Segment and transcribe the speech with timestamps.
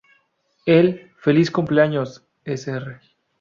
[0.65, 2.99] El "Feliz cumpleaños, Sr.